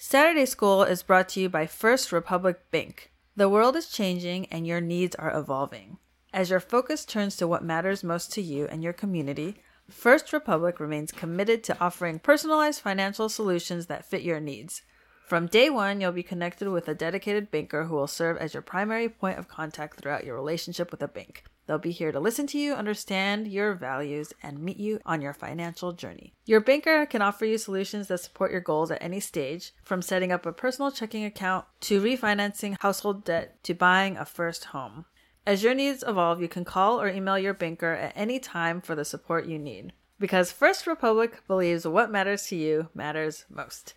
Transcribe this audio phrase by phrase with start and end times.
[0.00, 3.10] Saturday School is brought to you by First Republic Bank.
[3.34, 5.98] The world is changing and your needs are evolving.
[6.32, 9.56] As your focus turns to what matters most to you and your community,
[9.90, 14.82] First Republic remains committed to offering personalized financial solutions that fit your needs.
[15.28, 18.62] From day one, you'll be connected with a dedicated banker who will serve as your
[18.62, 21.44] primary point of contact throughout your relationship with a bank.
[21.66, 25.34] They'll be here to listen to you, understand your values, and meet you on your
[25.34, 26.32] financial journey.
[26.46, 30.32] Your banker can offer you solutions that support your goals at any stage, from setting
[30.32, 35.04] up a personal checking account to refinancing household debt to buying a first home.
[35.46, 38.94] As your needs evolve, you can call or email your banker at any time for
[38.94, 39.92] the support you need.
[40.18, 43.92] Because First Republic believes what matters to you matters most.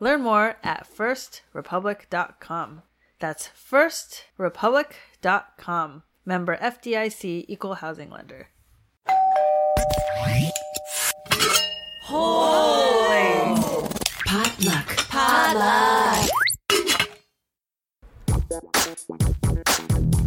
[0.00, 2.82] Learn more at firstrepublic.com.
[3.20, 6.02] That's firstrepublic.com.
[6.26, 8.48] Member FDIC Equal Housing Lender.
[12.02, 13.60] Holy
[14.26, 14.96] Potluck.
[15.08, 16.28] Potluck.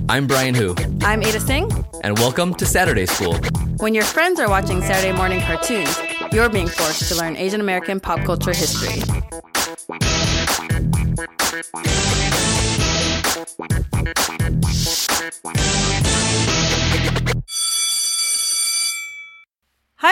[0.10, 1.70] I'm Brian Hu, I'm Ada Tseng.
[2.04, 3.38] and welcome to Saturday School.
[3.78, 5.95] When your friends are watching Saturday morning cartoons,
[6.32, 9.02] you're being forced to learn Asian American pop culture history.
[9.90, 10.00] Hi,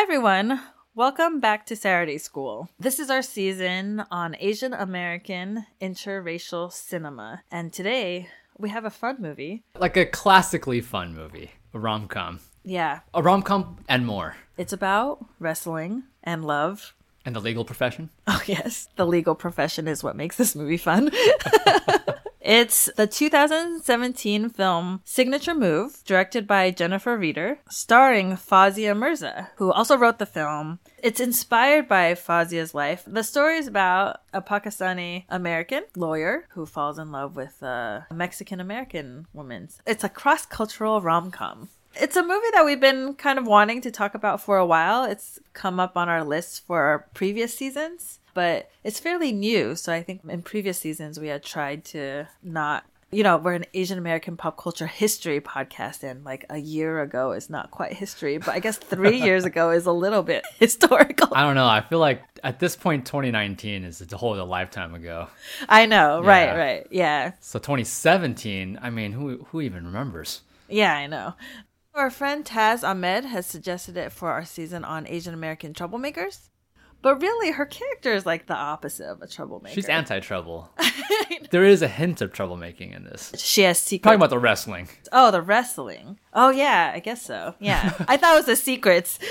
[0.02, 0.62] everyone.
[0.96, 2.70] Welcome back to Saturday School.
[2.80, 7.44] This is our season on Asian American interracial cinema.
[7.52, 9.64] And today we have a fun movie.
[9.78, 14.72] like a classically fun movie, a rom com, Yeah, a rom com and more, it's
[14.74, 16.94] about wrestling and love.
[17.26, 18.10] And the legal profession.
[18.28, 18.90] Oh, yes.
[18.96, 21.10] The legal profession is what makes this movie fun.
[22.42, 29.98] it's the 2017 film Signature Move, directed by Jennifer Reeder, starring Fawzia Mirza, who also
[29.98, 30.80] wrote the film.
[31.02, 33.04] It's inspired by Fawzia's life.
[33.08, 38.60] The story is about a Pakistani American lawyer who falls in love with a Mexican
[38.60, 39.70] American woman.
[39.88, 41.70] It's a cross cultural rom com.
[41.98, 45.06] It's a movie that we've been kind of wanting to talk about for a while.
[45.06, 49.76] It's come up on our list for our previous seasons, but it's fairly new.
[49.76, 53.66] So I think in previous seasons we had tried to not, you know, we're an
[53.74, 58.38] Asian American pop culture history podcast, and like a year ago is not quite history,
[58.40, 61.30] but I guess three years ago is a little bit historical.
[61.34, 61.68] I don't know.
[61.68, 65.28] I feel like at this point, 2019 is a whole lifetime ago.
[65.70, 66.88] I know, right, right.
[66.92, 67.32] Yeah.
[67.40, 68.80] So 2017.
[68.82, 70.42] I mean, who who even remembers?
[70.68, 71.36] Yeah, I know.
[71.96, 76.50] Our friend Taz Ahmed has suggested it for our season on Asian American troublemakers.
[77.02, 79.74] But really, her character is like the opposite of a troublemaker.
[79.74, 80.70] She's anti-trouble.
[81.52, 83.32] there is a hint of troublemaking in this.
[83.38, 84.04] She has secret.
[84.04, 84.90] Talking about the wrestling.
[85.14, 86.20] oh, the wrestling.
[86.34, 87.56] Oh, yeah, I guess so.
[87.60, 87.94] Yeah.
[88.10, 89.18] I thought it was the secrets.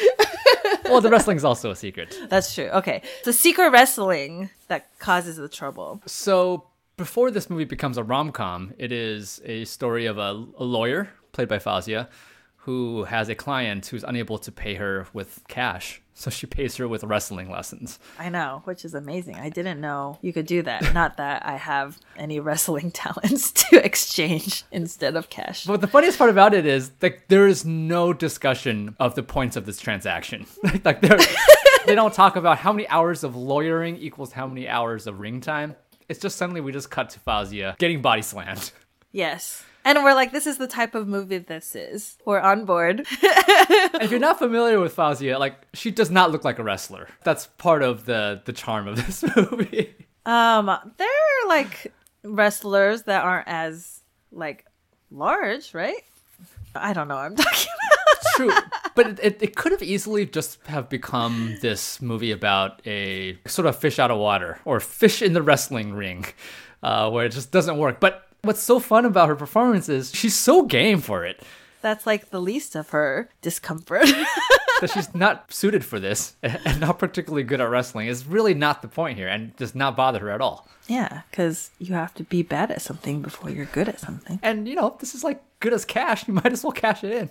[0.85, 2.15] Well, the wrestling's also a secret.
[2.29, 2.67] That's true.
[2.67, 3.01] Okay.
[3.25, 6.03] The secret wrestling that causes the trouble.
[6.05, 6.67] So
[6.99, 11.09] before this movie becomes a rom com, it is a story of a, a lawyer
[11.33, 12.09] played by Fawzia
[12.65, 16.01] who has a client who's unable to pay her with cash.
[16.15, 17.99] So she pays her with wrestling lessons.
[18.19, 19.35] I know, which is amazing.
[19.35, 20.95] I didn't know you could do that.
[20.95, 25.65] Not that I have any wrestling talents to exchange instead of cash.
[25.67, 29.57] But the funniest part about it is like there is no discussion of the points
[29.57, 30.47] of this transaction.
[30.85, 31.01] like
[31.87, 35.43] they don't talk about how many hours of lawyering equals how many hours of ring
[35.43, 35.77] time.
[36.09, 38.73] It's just suddenly we just cut to Fawzia getting body slammed.
[39.15, 39.63] Yes.
[39.85, 42.19] And we're like, this is the type of movie this is.
[42.25, 43.07] We're on board.
[43.97, 47.09] If you're not familiar with Fawzia, like she does not look like a wrestler.
[47.23, 49.95] That's part of the the charm of this movie.
[50.27, 50.67] um,
[50.99, 51.93] there are like
[52.25, 54.67] wrestlers that aren't as like
[55.11, 56.03] large, right?
[56.75, 58.35] I don't know what I'm talking about.
[58.37, 58.53] True,
[58.97, 63.67] but it, it, it could have easily just have become this movie about a sort
[63.67, 66.27] of fish out of water or fish in the wrestling ring,
[66.83, 68.01] uh, where it just doesn't work.
[68.01, 71.43] But what's so fun about her performance is she's so game for it
[71.83, 74.07] That's like the least of her discomfort.
[74.81, 78.83] that she's not suited for this and not particularly good at wrestling is really not
[78.83, 80.67] the point here and does not bother her at all.
[80.89, 84.39] yeah, because you have to be bad at something before you're good at something.
[84.43, 86.27] And you know, this is like good as cash.
[86.27, 87.31] You might as well cash it in.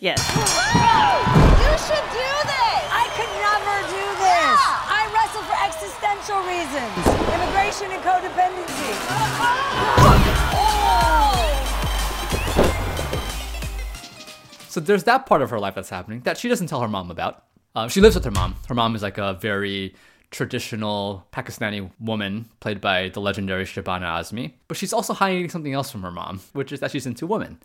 [0.00, 0.18] Yes.
[1.60, 2.82] You should do this!
[2.88, 4.58] I could never do this!
[4.88, 7.35] I wrestle for existential reasons.
[7.76, 8.92] Immigration and codependency.
[14.70, 17.10] So there's that part of her life that's happening that she doesn't tell her mom
[17.10, 17.44] about.
[17.74, 18.54] Uh, she lives with her mom.
[18.68, 19.94] Her mom is like a very
[20.30, 24.52] traditional Pakistani woman played by the legendary Shabana Azmi.
[24.68, 27.58] But she's also hiding something else from her mom, which is that she's into women.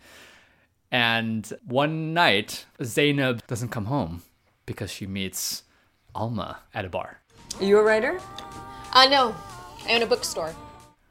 [0.92, 4.24] And one night, Zainab doesn't come home
[4.66, 5.64] because she meets
[6.14, 7.22] Alma at a bar.
[7.60, 8.20] Are you a writer?
[8.94, 9.36] Uh, no.
[9.88, 10.54] I own a bookstore.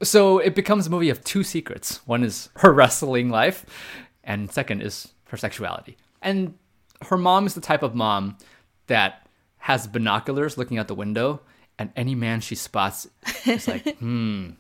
[0.03, 2.01] So it becomes a movie of two secrets.
[2.07, 3.67] One is her wrestling life,
[4.25, 5.97] and second is her sexuality.
[6.23, 6.55] And
[7.03, 8.39] her mom is the type of mom
[8.87, 9.27] that
[9.59, 11.41] has binoculars looking out the window,
[11.79, 13.09] and any man she spots
[13.47, 14.51] is like, hmm.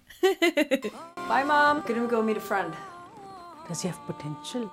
[1.29, 1.83] Bye, Mom.
[1.87, 2.75] Gonna go meet a friend.
[3.69, 4.71] Does he have potential?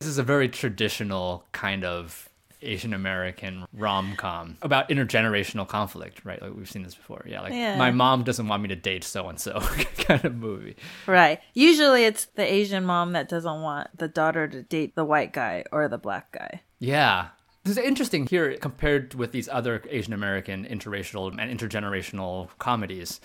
[0.00, 2.28] This is a very traditional kind of
[2.62, 6.40] Asian American rom com about intergenerational conflict, right?
[6.40, 7.24] Like we've seen this before.
[7.28, 7.76] Yeah, like Yeah.
[7.76, 9.60] my mom doesn't want me to date so and so
[9.98, 10.76] kind of movie.
[11.06, 11.40] Right.
[11.54, 15.64] Usually it's the Asian mom that doesn't want the daughter to date the white guy
[15.72, 16.62] or the black guy.
[16.78, 17.28] Yeah.
[17.64, 23.20] This is interesting here compared with these other Asian American interracial and intergenerational comedies.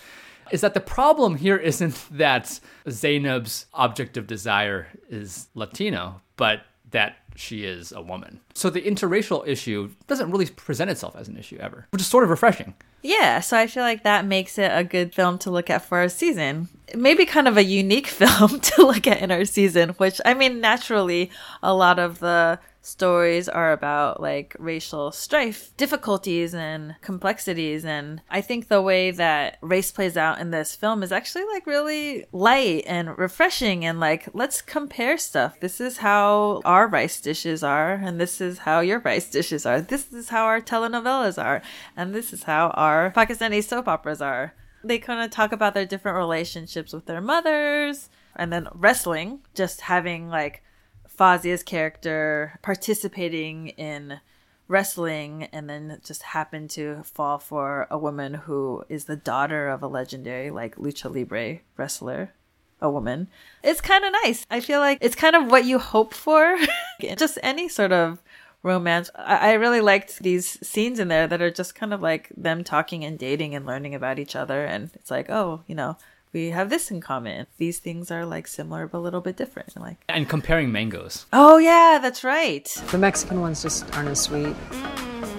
[0.52, 6.62] Is that the problem here isn't that Zainab's object of desire is Latino, but
[6.92, 8.40] that she is a woman.
[8.54, 12.24] So the interracial issue doesn't really present itself as an issue ever, which is sort
[12.24, 12.76] of refreshing.
[13.02, 16.02] Yeah, so I feel like that makes it a good film to look at for
[16.02, 16.70] a season.
[16.96, 20.62] Maybe kind of a unique film to look at in our season, which I mean,
[20.62, 27.86] naturally, a lot of the stories are about like racial strife, difficulties, and complexities.
[27.86, 31.68] And I think the way that race plays out in this film is actually like
[31.68, 33.86] really light and refreshing.
[33.86, 35.60] And like, let's compare stuff.
[35.60, 39.82] This is how our rice dishes are, and this is how your rice dishes are.
[39.82, 41.62] This is how our telenovelas are,
[41.96, 44.54] and this is how our Pakistani soap operas are.
[44.84, 49.82] They kind of talk about their different relationships with their mothers, and then wrestling, just
[49.82, 50.64] having like
[51.08, 54.20] Fawzia's character participating in
[54.68, 59.84] wrestling and then just happened to fall for a woman who is the daughter of
[59.84, 62.34] a legendary like lucha libre wrestler
[62.82, 63.28] a woman.
[63.64, 64.46] It's kind of nice.
[64.50, 66.58] I feel like it's kind of what you hope for.
[67.16, 68.22] Just any sort of
[68.64, 72.30] romance I-, I really liked these scenes in there that are just kind of like
[72.36, 75.98] them talking and dating and learning about each other and it's like oh you know
[76.34, 79.76] we have this in common these things are like similar but a little bit different
[79.80, 81.26] like And comparing mangoes.
[81.34, 82.66] Oh yeah, that's right.
[82.92, 84.56] The Mexican ones just aren't as sweet.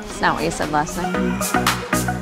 [0.00, 2.18] It's not what you said last night.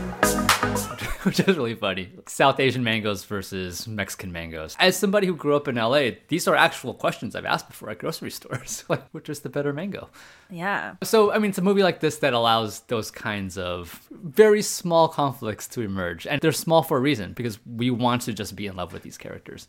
[1.25, 2.11] which is really funny.
[2.26, 4.75] South Asian mangoes versus Mexican mangoes.
[4.78, 7.99] As somebody who grew up in LA, these are actual questions I've asked before at
[7.99, 8.84] grocery stores.
[8.88, 10.08] like, which is the better mango?
[10.49, 10.94] Yeah.
[11.02, 15.08] So, I mean, it's a movie like this that allows those kinds of very small
[15.08, 16.26] conflicts to emerge.
[16.26, 19.02] And they're small for a reason because we want to just be in love with
[19.02, 19.69] these characters.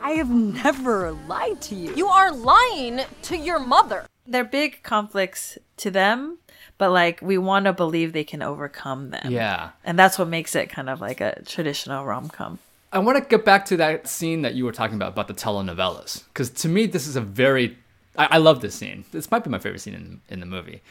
[0.00, 1.94] I have never lied to you.
[1.94, 4.06] You are lying to your mother.
[4.26, 6.38] They're big conflicts to them,
[6.78, 9.30] but like we want to believe they can overcome them.
[9.30, 9.70] Yeah.
[9.84, 12.58] And that's what makes it kind of like a traditional rom com.
[12.92, 15.34] I want to get back to that scene that you were talking about, about the
[15.34, 16.24] telenovelas.
[16.28, 17.78] Because to me, this is a very.
[18.16, 19.04] I, I love this scene.
[19.12, 20.82] This might be my favorite scene in, in the movie.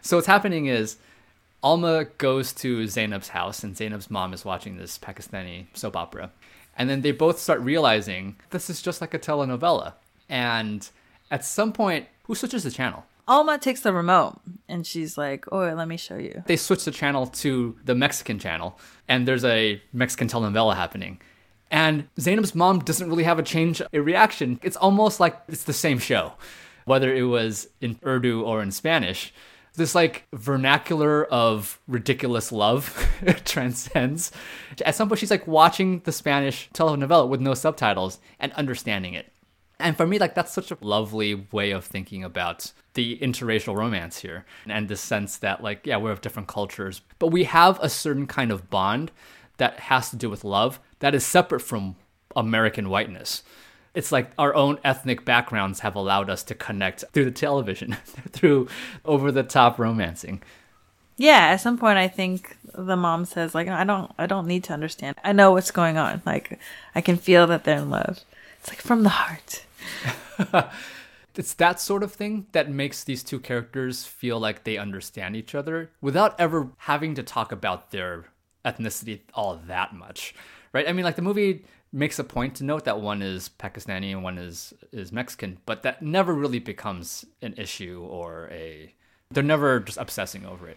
[0.00, 0.96] So, what's happening is
[1.62, 6.30] Alma goes to Zainab's house, and Zainab's mom is watching this Pakistani soap opera.
[6.76, 9.94] And then they both start realizing this is just like a telenovela.
[10.28, 10.88] And
[11.30, 13.04] at some point, who switches the channel?
[13.28, 16.90] Alma takes the remote and she's like, "Oh, let me show you." they switch the
[16.90, 21.20] channel to the Mexican channel, and there's a Mexican telenovela happening.
[21.70, 24.58] And Zainab's mom doesn't really have a change a reaction.
[24.62, 26.32] It's almost like it's the same show,
[26.86, 29.32] whether it was in Urdu or in Spanish.
[29.74, 33.06] This like vernacular of ridiculous love
[33.44, 34.32] transcends.
[34.84, 39.30] At some point, she's like watching the Spanish telenovela with no subtitles and understanding it.
[39.80, 44.18] And for me, like that's such a lovely way of thinking about the interracial romance
[44.18, 47.88] here, and the sense that like yeah, we're of different cultures, but we have a
[47.88, 49.12] certain kind of bond
[49.58, 51.96] that has to do with love that is separate from
[52.34, 53.42] American whiteness.
[53.94, 57.92] It's like our own ethnic backgrounds have allowed us to connect through the television,
[58.30, 58.68] through
[59.04, 60.42] over the top romancing.
[61.16, 64.64] Yeah, at some point I think the mom says like, "I don't I don't need
[64.64, 65.16] to understand.
[65.22, 66.22] I know what's going on.
[66.26, 66.58] Like
[66.94, 68.20] I can feel that they're in love."
[68.60, 69.64] It's like from the heart.
[71.36, 75.54] it's that sort of thing that makes these two characters feel like they understand each
[75.54, 78.26] other without ever having to talk about their
[78.64, 80.34] ethnicity all that much
[80.72, 84.10] right i mean like the movie makes a point to note that one is pakistani
[84.10, 88.92] and one is is mexican but that never really becomes an issue or a
[89.30, 90.76] they're never just obsessing over it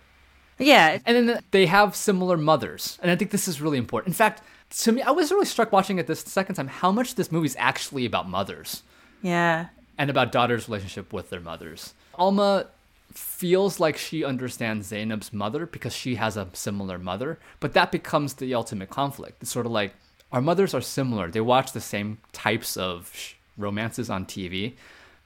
[0.59, 2.99] Yeah, and then they have similar mothers.
[3.01, 4.13] And I think this is really important.
[4.13, 4.43] In fact,
[4.81, 7.47] to me, I was really struck watching it this second time how much this movie
[7.47, 8.83] is actually about mothers
[9.21, 9.67] yeah.
[9.97, 11.93] and about daughters' relationship with their mothers.
[12.15, 12.67] Alma
[13.13, 18.35] feels like she understands Zainab's mother because she has a similar mother, but that becomes
[18.35, 19.41] the ultimate conflict.
[19.41, 19.93] It's sort of like
[20.31, 21.29] our mothers are similar.
[21.29, 24.73] They watch the same types of sh- romances on TV,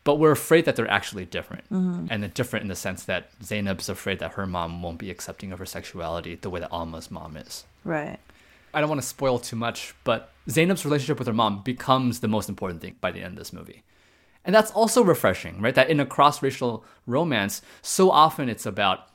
[0.03, 1.63] but we're afraid that they're actually different.
[1.71, 2.07] Mm-hmm.
[2.09, 5.51] And they're different in the sense that Zainab's afraid that her mom won't be accepting
[5.51, 7.65] of her sexuality the way that Alma's mom is.
[7.83, 8.19] Right.
[8.75, 12.27] I don't want to spoil too much, but Zainab's relationship with her mom becomes the
[12.27, 13.83] most important thing by the end of this movie.
[14.43, 15.73] And that's also refreshing, right?
[15.73, 19.07] That in a cross racial romance, so often it's about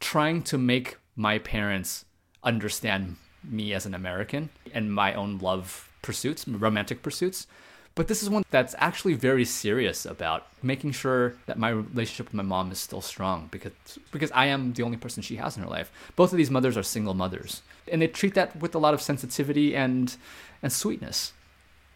[0.00, 2.04] trying to make my parents
[2.44, 7.46] understand me as an American and my own love pursuits, romantic pursuits.
[7.98, 12.34] But this is one that's actually very serious about making sure that my relationship with
[12.34, 13.72] my mom is still strong because
[14.12, 15.90] because I am the only person she has in her life.
[16.14, 19.02] Both of these mothers are single mothers, and they treat that with a lot of
[19.02, 20.16] sensitivity and
[20.62, 21.32] and sweetness.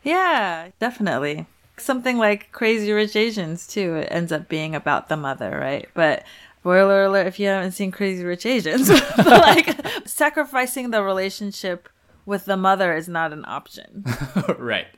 [0.02, 1.46] Yeah, definitely.
[1.76, 3.94] Something like Crazy Rich Asians too.
[3.94, 5.88] It ends up being about the mother, right?
[5.94, 6.24] But
[6.62, 11.88] spoiler alert if you haven't seen Crazy Rich Asians, but like sacrificing the relationship
[12.26, 14.04] with the mother is not an option.
[14.58, 14.88] right.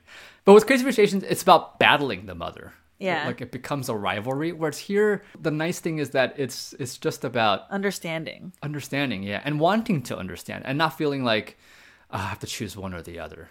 [0.44, 2.72] But with Crazy Rich Asians, it's about battling the mother.
[2.98, 3.26] Yeah.
[3.26, 4.52] Like it becomes a rivalry.
[4.52, 8.52] Whereas here, the nice thing is that it's it's just about Understanding.
[8.62, 11.58] understanding, yeah, and wanting to understand, and not feeling like
[12.10, 13.48] "Ah, I have to choose one or the other.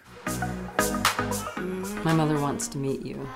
[2.04, 3.28] My mother wants to meet you.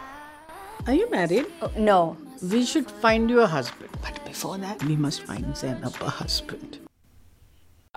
[0.86, 1.46] Are you married?
[1.76, 2.16] No.
[2.40, 3.90] We should find you a husband.
[4.00, 6.78] But before that, we must find Zainab a husband.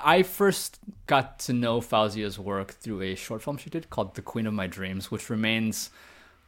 [0.03, 4.21] I first got to know Fawzia's work through a short film she did called The
[4.21, 5.89] Queen of My Dreams, which remains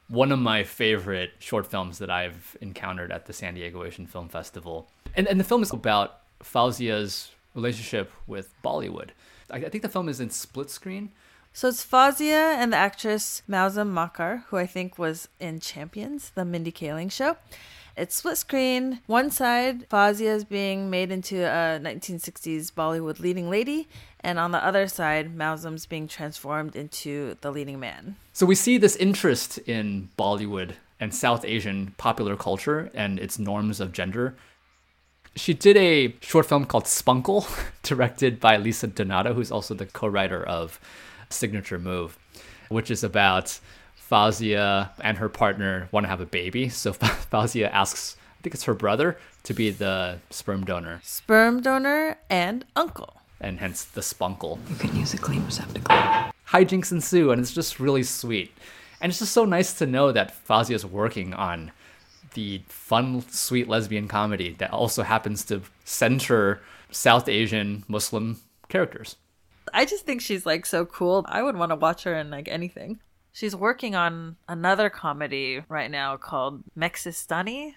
[0.07, 4.29] one of my favorite short films that I've encountered at the San Diego Asian Film
[4.29, 4.89] Festival.
[5.15, 9.09] And, and the film is about Fawzia's relationship with Bollywood.
[9.49, 11.11] I, I think the film is in split screen.
[11.53, 16.43] So it's Fawzia and the actress Mouzam Makkar, who I think was in Champions, the
[16.43, 17.37] Mindy Kaling show.
[17.95, 19.01] It's split screen.
[19.05, 23.87] One side, Fawzia is being made into a 1960s Bollywood leading lady,
[24.21, 28.15] and on the other side, Mouzam's being transformed into the leading man.
[28.31, 33.79] So we see this interest in Bollywood and South Asian popular culture and its norms
[33.79, 34.35] of gender.
[35.35, 37.47] She did a short film called Spunkle,
[37.83, 40.79] directed by Lisa Donato, who's also the co-writer of
[41.29, 42.17] Signature Move,
[42.69, 43.59] which is about
[44.17, 46.69] Fawzia and her partner want to have a baby.
[46.69, 46.93] So
[47.31, 52.63] Fawzia asks, I think it's her brother, to be the sperm donor, Sperm donor and
[52.75, 53.21] uncle.
[53.41, 54.59] and hence the Spunkle.
[54.69, 55.95] You can use a clean receptacle.
[56.47, 58.51] hijinks ensue, and it's just really sweet.
[59.01, 61.71] And it's just so nice to know that Fawzia is working on
[62.35, 68.39] the fun, sweet lesbian comedy that also happens to center South Asian Muslim
[68.69, 69.15] characters.
[69.73, 71.25] I just think she's like so cool.
[71.27, 72.99] I would want to watch her in like anything.
[73.33, 77.73] She's working on another comedy right now called Mexistani,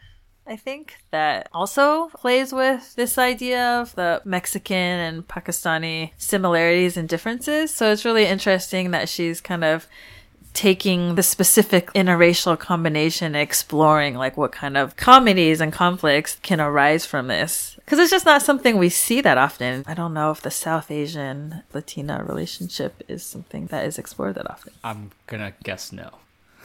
[0.47, 7.09] I think, that also plays with this idea of the Mexican and Pakistani similarities and
[7.09, 7.75] differences.
[7.75, 9.89] So it's really interesting that she's kind of
[10.57, 16.63] taking the specific interracial combination and exploring like what kind of comedies and conflicts can
[16.63, 17.77] arise from this.
[17.85, 19.85] Because it's just not something we see that often.
[19.87, 24.51] I don't know if the south asian latina relationship is something that is explored that
[24.51, 24.73] often.
[24.83, 26.09] I'm gonna guess no.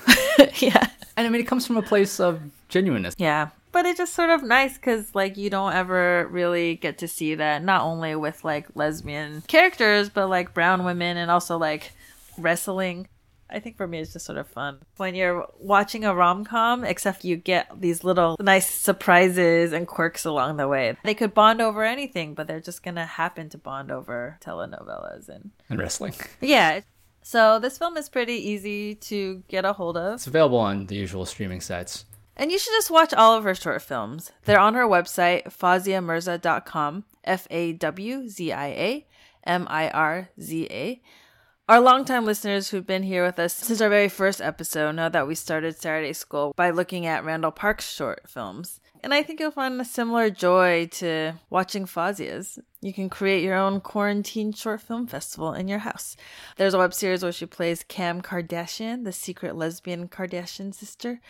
[0.55, 0.87] yeah.
[1.17, 3.13] And I mean, it comes from a place of genuineness.
[3.17, 3.49] yeah.
[3.73, 7.35] But it's just sort of nice because like you don't ever really get to see
[7.35, 11.91] that not only with like lesbian characters but like brown women and also like
[12.37, 13.07] wrestling
[13.51, 16.83] I think for me it's just sort of fun when you're watching a rom com,
[16.83, 20.95] except you get these little nice surprises and quirks along the way.
[21.03, 25.51] They could bond over anything, but they're just gonna happen to bond over telenovelas and
[25.69, 26.13] And wrestling.
[26.41, 26.81] yeah.
[27.23, 30.15] So this film is pretty easy to get a hold of.
[30.15, 32.05] It's available on the usual streaming sites.
[32.35, 34.31] And you should just watch all of her short films.
[34.45, 39.07] They're on her website, fawziamirza.com, F A W Z I A
[39.43, 41.01] M I R Z A.
[41.71, 45.25] Our longtime listeners who've been here with us since our very first episode know that
[45.25, 48.81] we started Saturday School by looking at Randall Park's short films.
[49.01, 52.59] And I think you'll find a similar joy to watching Fawzia's.
[52.81, 56.17] You can create your own quarantine short film festival in your house.
[56.57, 61.21] There's a web series where she plays Kam Kardashian, the secret lesbian Kardashian sister.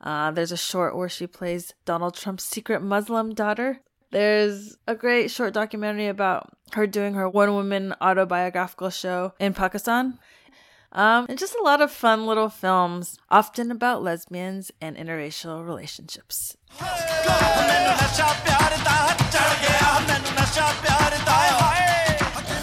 [0.00, 3.80] Uh, there's a short where she plays Donald Trump's secret Muslim daughter.
[4.10, 10.18] There's a great short documentary about her doing her one woman autobiographical show in Pakistan.
[10.92, 16.56] Um, and just a lot of fun little films, often about lesbians and interracial relationships.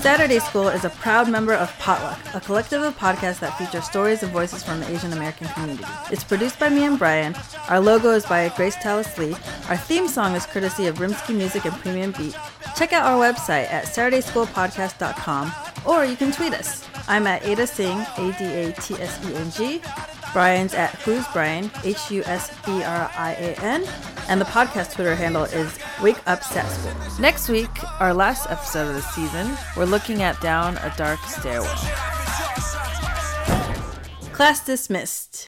[0.07, 4.23] Saturday School is a proud member of Potluck, a collective of podcasts that feature stories
[4.23, 5.83] and voices from the Asian American community.
[6.09, 7.35] It's produced by me and Brian.
[7.67, 9.35] Our logo is by Grace Tallis Lee.
[9.67, 12.37] Our theme song is courtesy of Rimsky Music and Premium Beat.
[12.77, 15.51] Check out our website at SaturdaySchoolPodcast.com
[15.85, 16.87] or you can tweet us.
[17.09, 19.81] I'm at Ada Tseng, A D A T S E N G.
[20.37, 23.83] Brian's at Who's Brian, H U S B R I A N.
[24.29, 27.19] And the podcast Twitter handle is Wake Up Sat School.
[27.19, 31.73] Next week, our last episode of the season, we're looking at Down a Dark Stairwell.
[34.31, 35.47] Class dismissed.